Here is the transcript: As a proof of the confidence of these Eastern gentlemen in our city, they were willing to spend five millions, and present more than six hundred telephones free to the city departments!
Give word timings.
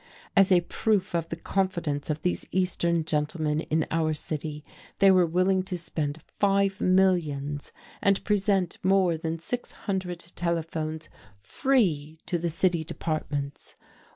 As 0.35 0.51
a 0.51 0.61
proof 0.61 1.13
of 1.13 1.29
the 1.29 1.35
confidence 1.35 2.09
of 2.09 2.23
these 2.23 2.47
Eastern 2.49 3.05
gentlemen 3.05 3.59
in 3.61 3.85
our 3.91 4.15
city, 4.15 4.65
they 4.97 5.11
were 5.11 5.27
willing 5.27 5.61
to 5.65 5.77
spend 5.77 6.23
five 6.39 6.81
millions, 6.81 7.71
and 8.01 8.23
present 8.23 8.79
more 8.81 9.15
than 9.15 9.37
six 9.37 9.73
hundred 9.85 10.21
telephones 10.35 11.07
free 11.39 12.17
to 12.25 12.39
the 12.39 12.49
city 12.49 12.83
departments! 12.83 13.75